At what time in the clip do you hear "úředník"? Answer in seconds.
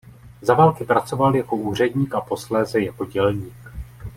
1.55-2.15